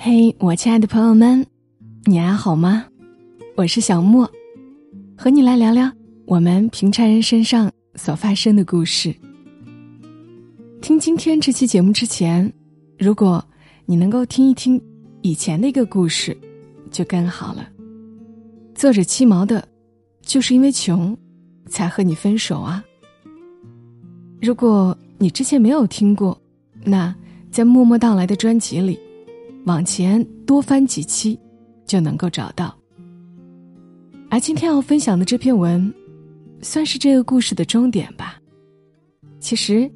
[0.00, 1.44] 嘿，我亲爱的朋友们，
[2.04, 2.86] 你还好吗？
[3.56, 4.30] 我是小莫，
[5.16, 5.90] 和你来聊聊
[6.24, 9.12] 我们平常人身上所发生的故事。
[10.80, 12.50] 听今天这期节目之前，
[12.96, 13.44] 如果
[13.86, 14.80] 你能够听一听
[15.22, 16.34] 以前的一个故事，
[16.92, 17.68] 就更好了。
[18.76, 19.66] 作者七毛的，
[20.22, 21.14] 就是因为穷，
[21.66, 22.84] 才和你分手啊。
[24.40, 26.40] 如果你之前没有听过，
[26.84, 27.12] 那
[27.50, 28.96] 在默默到来的专辑里。
[29.68, 31.38] 往前多翻几期，
[31.84, 32.74] 就能够找到。
[34.30, 35.92] 而今天要分享的这篇文，
[36.62, 38.40] 算是这个故事的终点吧。
[39.38, 39.90] 其实，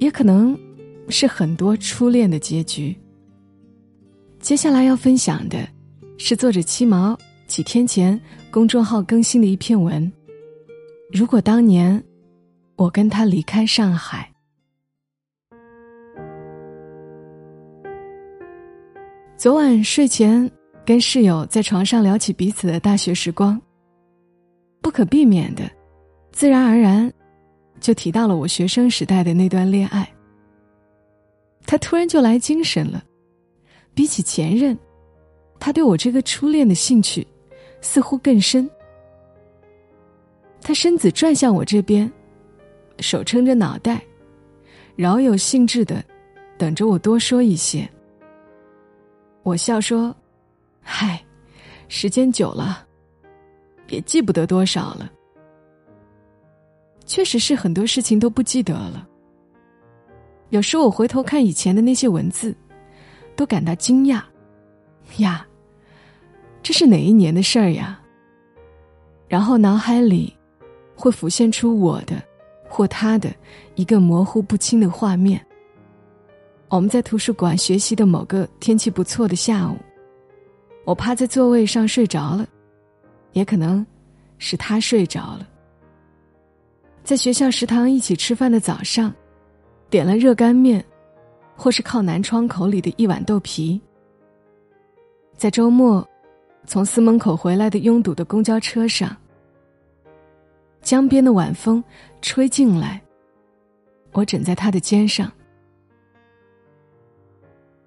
[0.00, 0.58] 也可能
[1.08, 2.94] 是很多初恋的结局。
[4.40, 5.56] 接下来要分享的，
[6.18, 8.20] 是作者七毛几天前
[8.50, 10.12] 公众号更新的一篇文。
[11.12, 12.02] 如果当年
[12.74, 14.35] 我跟他离开上海。
[19.36, 20.50] 昨晚睡前
[20.82, 23.60] 跟室友在床上聊起彼此的大学时光，
[24.80, 25.70] 不可避免的，
[26.32, 27.12] 自然而然，
[27.78, 30.10] 就提到了我学生时代的那段恋爱。
[31.66, 33.04] 他突然就来精神了，
[33.92, 34.76] 比起前任，
[35.60, 37.26] 他对我这个初恋的兴趣
[37.82, 38.68] 似乎更深。
[40.62, 42.10] 他身子转向我这边，
[43.00, 44.02] 手撑着脑袋，
[44.96, 46.02] 饶有兴致的
[46.56, 47.86] 等着我多说一些。
[49.46, 50.12] 我笑说
[50.82, 51.24] ：“嗨，
[51.86, 52.84] 时间久了，
[53.86, 55.08] 也记不得多少了。
[57.04, 59.06] 确实是很多事情都不记得了。
[60.48, 62.52] 有时我回头看以前的那些文字，
[63.36, 64.20] 都感到惊讶。
[65.18, 65.46] 呀，
[66.60, 68.00] 这是哪一年的事儿呀？
[69.28, 70.36] 然后脑海里
[70.96, 72.20] 会浮现出我的
[72.68, 73.32] 或他的
[73.76, 75.40] 一个模糊不清的画面。”
[76.68, 79.76] 我们在图书馆学习的某个天气不错的下午，
[80.84, 82.46] 我趴在座位上睡着了，
[83.32, 83.86] 也可能
[84.38, 85.48] 是他睡着了。
[87.04, 89.14] 在学校食堂一起吃饭的早上，
[89.88, 90.84] 点了热干面，
[91.54, 93.80] 或是靠南窗口里的一碗豆皮。
[95.36, 96.06] 在周末，
[96.66, 99.16] 从司门口回来的拥堵的公交车上，
[100.82, 101.82] 江边的晚风
[102.20, 103.00] 吹进来，
[104.10, 105.30] 我枕在他的肩上。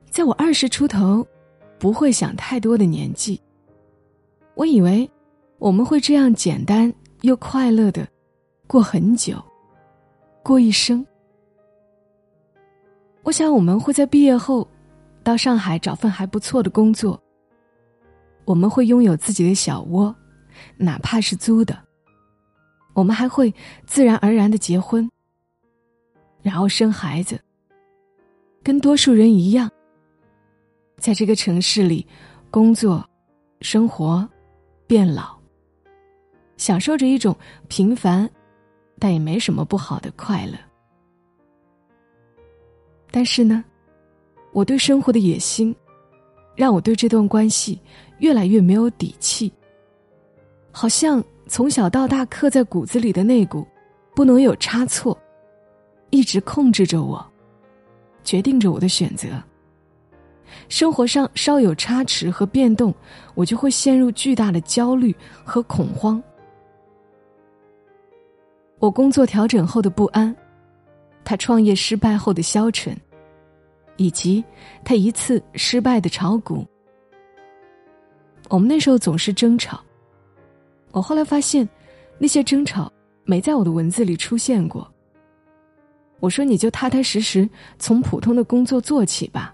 [0.09, 1.25] 在我二十出头，
[1.77, 3.39] 不会想太多的年纪，
[4.55, 5.09] 我以为
[5.59, 8.07] 我们会这样简单又快乐的
[8.67, 9.41] 过很久，
[10.43, 11.05] 过一生。
[13.23, 14.67] 我想我们会在毕业后
[15.23, 17.21] 到上海找份还不错的工作，
[18.45, 20.13] 我们会拥有自己的小窝，
[20.75, 21.77] 哪怕是租的。
[22.93, 23.53] 我们还会
[23.85, 25.09] 自然而然的结婚，
[26.41, 27.39] 然后生孩子，
[28.63, 29.69] 跟多数人一样。
[30.99, 32.05] 在这个城市里，
[32.51, 33.07] 工作、
[33.61, 34.27] 生活、
[34.85, 35.35] 变老，
[36.57, 37.35] 享受着一种
[37.69, 38.29] 平凡，
[38.99, 40.53] 但也没什么不好的快乐。
[43.09, 43.63] 但是呢，
[44.51, 45.75] 我对生活的野心，
[46.55, 47.79] 让我对这段关系
[48.19, 49.51] 越来越没有底气。
[50.71, 53.65] 好像从小到大刻在骨子里的那股
[54.13, 55.17] 不能有差错，
[56.09, 57.25] 一直控制着我，
[58.23, 59.41] 决定着我的选择。
[60.67, 62.93] 生活上稍有差池和变动，
[63.35, 66.21] 我就会陷入巨大的焦虑和恐慌。
[68.79, 70.35] 我工作调整后的不安，
[71.23, 72.95] 他创业失败后的消沉，
[73.97, 74.43] 以及
[74.83, 76.65] 他一次失败的炒股。
[78.47, 79.79] 我们那时候总是争吵。
[80.91, 81.67] 我后来发现，
[82.17, 82.91] 那些争吵
[83.25, 84.89] 没在我的文字里出现过。
[86.19, 89.53] 我说：“你就踏踏实实从普通的工作做起吧。”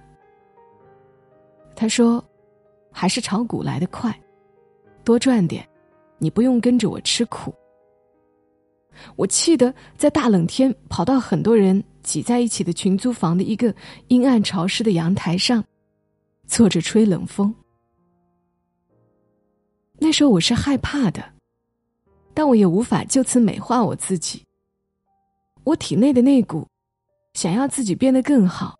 [1.75, 2.23] 他说
[2.91, 4.17] ：“还是炒股来的快，
[5.03, 5.67] 多赚点，
[6.17, 7.53] 你不用跟着我吃苦。”
[9.17, 13.75] 我气得在大冷天跑到很多人挤在一起的群租房的一个
[14.07, 15.61] 阴暗潮湿的阳台上，
[16.47, 17.53] 坐着吹冷风。
[19.99, 21.21] 那时候我是害怕的，
[22.33, 24.41] 但我也无法就此美化我自己。
[25.65, 26.65] 我体内的那股
[27.33, 28.77] 想要自己变得更好。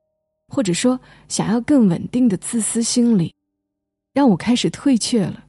[0.48, 3.34] 或者说，想要更稳定的自私心理，
[4.14, 5.46] 让我开始退却了。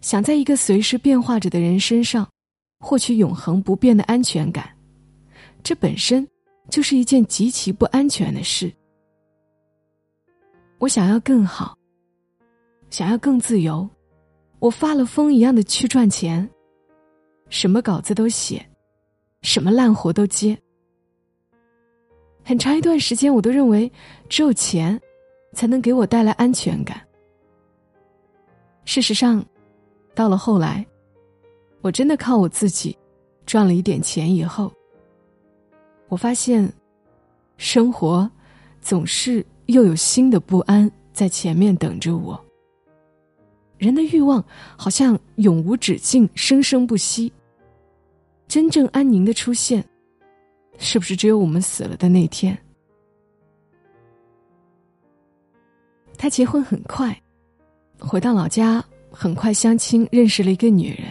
[0.00, 2.28] 想在一个随时变化着的人身上，
[2.80, 4.68] 获取永恒不变的安全感，
[5.62, 6.26] 这本身
[6.70, 8.72] 就是一件极其不安全的事。
[10.78, 11.76] 我想要更好，
[12.90, 13.88] 想要更自由，
[14.58, 16.48] 我发了疯一样的去赚钱，
[17.48, 18.66] 什么稿子都写，
[19.42, 20.58] 什么烂活都接。
[22.44, 23.90] 很长一段时间，我都认为
[24.28, 25.00] 只有钱
[25.52, 27.00] 才能给我带来安全感。
[28.84, 29.44] 事实上，
[30.14, 30.84] 到了后来，
[31.80, 32.96] 我真的靠我自己
[33.46, 34.70] 赚了一点钱以后，
[36.08, 36.70] 我发现，
[37.56, 38.30] 生活
[38.82, 42.38] 总是又有新的不安在前面等着我。
[43.78, 44.44] 人的欲望
[44.76, 47.32] 好像永无止境，生生不息。
[48.46, 49.82] 真正安宁的出现，
[50.78, 52.56] 是不是只有我们死了的那天？
[56.16, 57.20] 他结婚很快，
[57.98, 61.06] 回到老家，很快相亲认识了一个女人。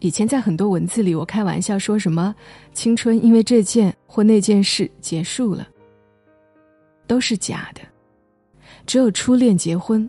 [0.00, 2.34] 以前在很多文字里，我开玩笑说什么
[2.72, 5.68] 青春因为这件或那件事结束了，
[7.06, 7.80] 都是假的。
[8.86, 10.08] 只有初恋结婚，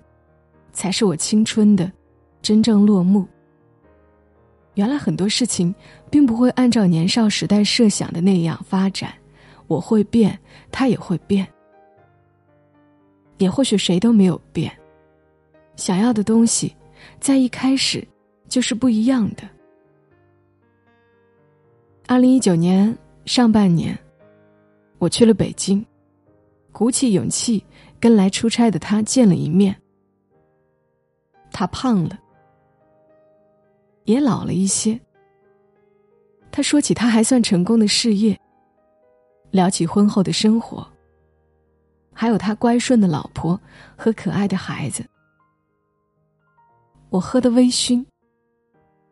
[0.73, 1.89] 才是我青春的
[2.41, 3.25] 真正落幕。
[4.75, 5.73] 原来很多事情
[6.09, 9.13] 并不会按照年少时代设想的那样发展，
[9.67, 10.37] 我会变，
[10.71, 11.47] 他也会变，
[13.37, 14.71] 也或许谁都没有变。
[15.75, 16.75] 想要的东西，
[17.19, 18.05] 在一开始
[18.47, 19.43] 就是不一样的。
[22.07, 22.95] 二零一九年
[23.25, 23.97] 上半年，
[24.99, 25.85] 我去了北京，
[26.71, 27.63] 鼓起勇气
[27.99, 29.75] 跟来出差的他见了一面。
[31.51, 32.19] 他胖了。
[34.05, 34.99] 也老了一些。
[36.51, 38.39] 他说起他还算成功的事业，
[39.51, 40.87] 聊起婚后的生活，
[42.13, 43.59] 还有他乖顺的老婆
[43.97, 45.05] 和可爱的孩子。
[47.09, 48.05] 我喝的微醺，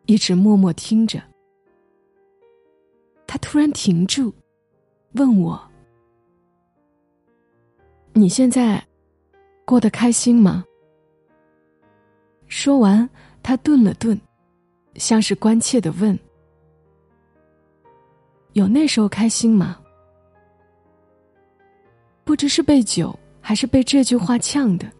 [0.06, 1.22] 一直默默听着。
[3.26, 4.32] 他突然停住，
[5.12, 5.60] 问我
[8.14, 8.82] ：“你现在
[9.64, 10.64] 过得开心吗？”
[12.48, 13.08] 说完，
[13.42, 14.18] 他顿了顿。
[14.96, 16.18] 像是关切的问
[18.54, 19.78] ：“有那时候开心吗？”
[22.24, 24.90] 不知是被酒还是被这句话呛的，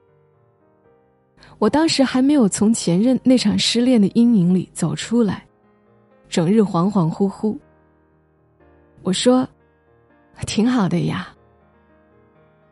[1.59, 5.47] 我当时还没有从前任那场失恋的阴影里走出来，
[6.29, 7.57] 整日恍恍惚惚。
[9.03, 9.49] 我说
[10.47, 11.35] ：“挺好的呀。”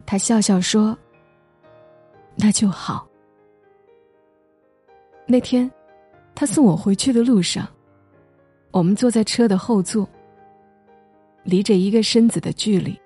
[0.05, 0.97] 他笑笑说
[2.37, 3.09] ：“那就好。”
[5.27, 5.71] 那天。
[6.35, 7.69] 他送我回去的路上，
[8.71, 10.09] 我们坐在车的后座，
[11.45, 12.99] 离着一个身子的距离。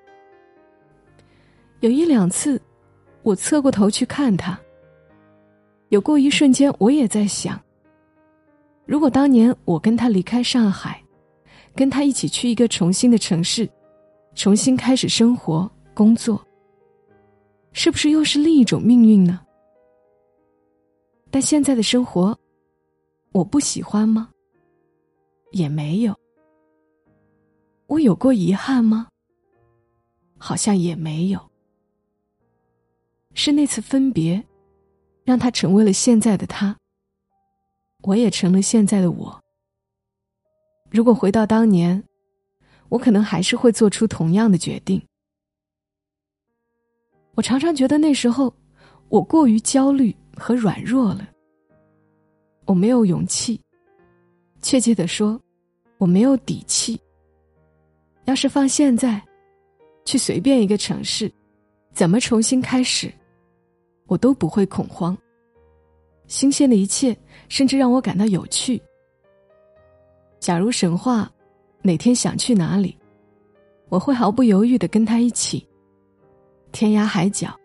[1.81, 2.61] 有一两次，
[3.23, 4.59] 我侧过头去看他。
[5.91, 7.61] 有过一瞬间，我也在想：
[8.87, 11.03] 如果当年我跟他离开上海，
[11.75, 13.69] 跟他一起去一个重新的城市，
[14.35, 16.43] 重新开始生活、工作，
[17.73, 19.41] 是不是又是另一种命运呢？
[21.31, 22.37] 但现在的生活。
[23.37, 24.31] 我不喜欢吗？
[25.53, 26.19] 也没有。
[27.87, 29.09] 我有过遗憾吗？
[30.39, 31.51] 好像也没有。
[33.35, 34.43] 是那次分别，
[35.23, 36.75] 让他成为了现在的他。
[38.05, 39.39] 我也成了现在的我。
[40.91, 42.03] 如果回到当年，
[42.89, 45.07] 我可能还是会做出同样的决定。
[47.35, 48.55] 我常常觉得那时候，
[49.11, 51.36] 我过于焦虑和软弱了。
[52.67, 53.61] 我没有勇气，
[54.61, 55.41] 确切的说，
[55.99, 57.01] 我没有底气。
[58.25, 59.23] 要是放现在，
[60.05, 61.33] 去随便一个城市，
[61.93, 63.09] 怎么重新开始，
[64.07, 65.17] 我都不会恐慌。
[66.27, 67.17] 新鲜的一切，
[67.49, 68.83] 甚至让我感到有趣。
[70.41, 71.31] 假如神话
[71.83, 72.99] 哪天想去哪里，
[73.89, 75.65] 我会毫不犹豫的跟他一起，
[76.73, 77.57] 天涯海角，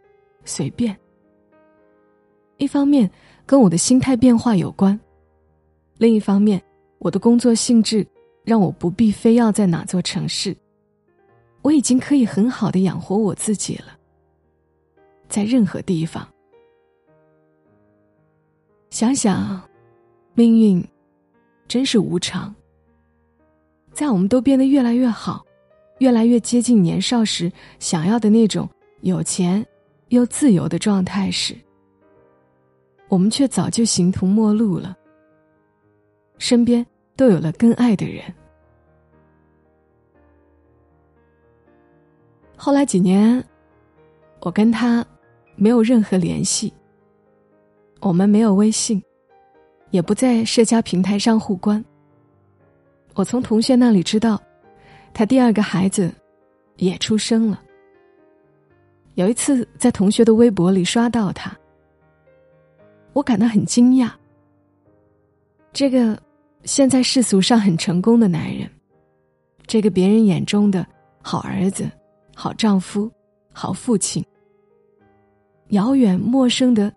[0.45, 0.95] 随便。
[2.57, 3.09] 一方面。
[3.45, 4.99] 跟我的心态变化有关。
[5.97, 6.61] 另一方面，
[6.99, 8.05] 我的工作性质
[8.43, 10.55] 让我不必非要在哪座城市，
[11.61, 13.97] 我已经可以很好的养活我自己了。
[15.27, 16.27] 在任何地方，
[18.89, 19.61] 想想，
[20.33, 20.83] 命运
[21.67, 22.53] 真是无常。
[23.93, 25.45] 在我们都变得越来越好，
[25.99, 28.67] 越来越接近年少时想要的那种
[29.01, 29.65] 有钱
[30.09, 31.55] 又自由的状态时。
[33.11, 34.97] 我们却早就形同陌路了，
[36.37, 36.85] 身边
[37.17, 38.23] 都有了更爱的人。
[42.55, 43.43] 后来几年，
[44.39, 45.05] 我跟他
[45.57, 46.73] 没有任何联系，
[47.99, 49.03] 我们没有微信，
[49.89, 51.83] 也不在社交平台上互关。
[53.13, 54.41] 我从同学那里知道，
[55.13, 56.09] 他第二个孩子
[56.77, 57.61] 也出生了。
[59.15, 61.53] 有一次在同学的微博里刷到他。
[63.13, 64.11] 我感到很惊讶。
[65.73, 66.21] 这个
[66.63, 68.69] 现在世俗上很成功的男人，
[69.65, 70.85] 这个别人眼中的
[71.21, 71.89] 好儿子、
[72.35, 73.09] 好丈夫、
[73.53, 74.23] 好父亲，
[75.69, 76.93] 遥远陌生的，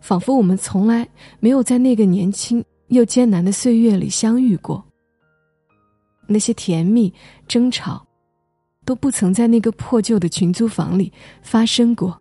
[0.00, 1.06] 仿佛我们从来
[1.40, 4.82] 没有在那个年轻又艰难的岁月里相遇过。
[6.26, 7.12] 那些甜蜜
[7.46, 8.04] 争吵，
[8.84, 12.20] 都不曾在那个破旧的群租房里发生过。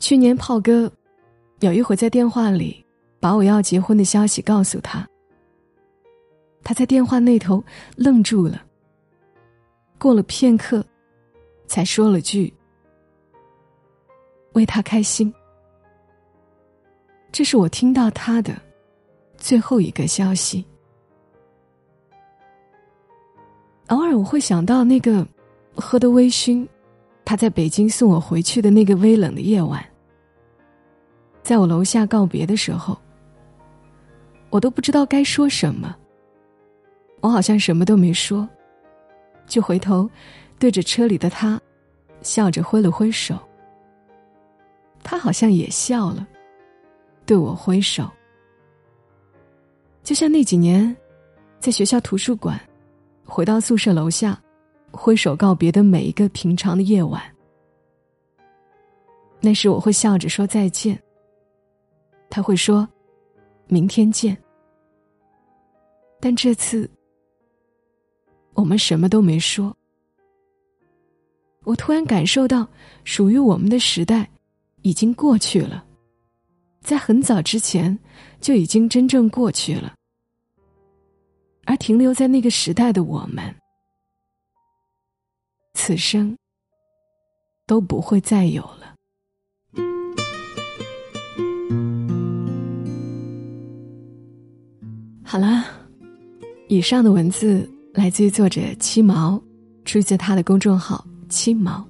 [0.00, 0.90] 去年炮哥
[1.60, 2.84] 有一回在电话里
[3.20, 5.06] 把我要结婚的消息告诉他，
[6.64, 7.62] 他在电话那头
[7.96, 8.64] 愣住了。
[9.98, 10.82] 过了片刻，
[11.66, 12.50] 才说了句
[14.54, 15.32] ：“为他开心。”
[17.30, 18.56] 这是我听到他的
[19.36, 20.64] 最后一个消息。
[23.88, 25.26] 偶尔我会想到那个
[25.74, 26.66] 喝得微醺，
[27.22, 29.84] 他在北京送我回去的那个微冷的夜晚，
[31.42, 32.96] 在我楼下告别的时候，
[34.50, 35.96] 我都不知道该说什么。
[37.20, 38.48] 我好像什么都没说。
[39.46, 40.08] 就回头，
[40.58, 41.60] 对着车里的他，
[42.22, 43.36] 笑着挥了挥手。
[45.02, 46.26] 他好像也笑了，
[47.26, 48.08] 对我挥手。
[50.04, 50.96] 就像那几年，
[51.58, 52.60] 在学校图书馆，
[53.24, 54.40] 回到宿舍楼下，
[54.92, 57.20] 挥手告别的每一个平常的夜晚。
[59.40, 60.96] 那时我会笑着说再见。
[62.30, 62.88] 他会说，
[63.66, 64.34] 明天见。
[66.20, 66.88] 但这次。
[68.54, 69.74] 我们什么都没说。
[71.64, 72.68] 我突然感受到，
[73.04, 74.28] 属于我们的时代
[74.82, 75.82] 已经过去了，
[76.82, 77.96] 在很早之前
[78.38, 79.94] 就已经真正过去了。
[81.64, 83.54] 而停留在那个时代的我们，
[85.72, 86.36] 此生
[87.66, 88.94] 都不会再有了。
[95.30, 95.64] 好了，
[96.66, 97.64] 以上的文字。
[97.94, 99.40] 来自于作者七毛，
[99.84, 101.86] 出自他的公众号“七毛”。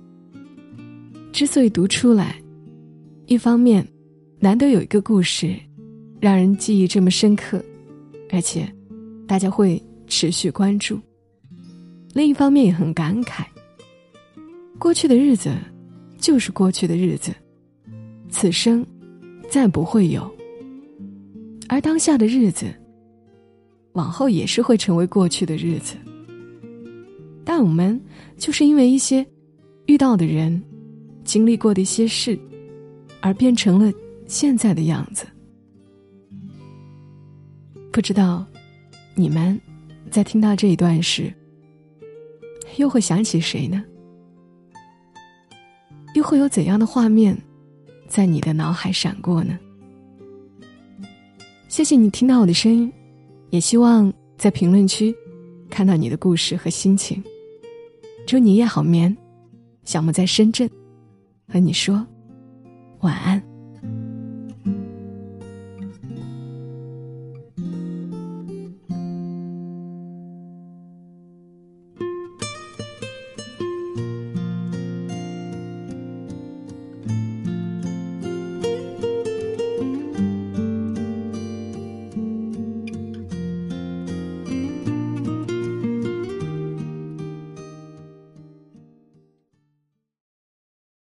[1.33, 2.37] 之所以读出来，
[3.29, 3.87] 一方面，
[4.39, 5.57] 难得有一个故事，
[6.21, 7.65] 让人记忆这么深刻，
[8.31, 8.71] 而且
[9.27, 10.97] 大家会持续关注；
[12.13, 13.47] 另一方面也很感慨，
[14.79, 15.51] 过去的日子
[16.19, 17.33] 就是过去的日子，
[18.29, 18.85] 此生
[19.49, 20.31] 再不会有；
[21.71, 22.67] 而当下的日子。
[23.93, 25.97] 往后也是会成为过去的日子，
[27.45, 28.01] 但我们
[28.37, 29.27] 就是因为一些
[29.87, 30.63] 遇到的人、
[31.25, 32.39] 经历过的一些事，
[33.21, 33.93] 而变成了
[34.27, 35.27] 现在的样子。
[37.93, 38.47] 不知道
[39.17, 39.61] 你们
[40.11, 41.33] 在听到这一段时，
[42.77, 43.83] 又会想起谁呢？
[46.15, 47.37] 又会有怎样的画面
[48.07, 49.59] 在你的脑海闪过呢？
[51.69, 52.93] 谢谢你听到我的声音。
[53.51, 55.15] 也希望在评论区
[55.69, 57.23] 看到你的故事和心情。
[58.27, 59.17] 祝你夜好眠，
[59.85, 60.71] 小莫在深圳
[61.47, 62.07] 和你说
[63.01, 63.50] 晚安。